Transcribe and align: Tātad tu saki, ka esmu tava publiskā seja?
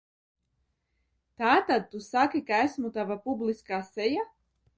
Tātad 1.43 1.85
tu 1.91 2.01
saki, 2.07 2.41
ka 2.49 2.63
esmu 2.69 2.93
tava 2.97 3.19
publiskā 3.29 3.83
seja? 3.93 4.27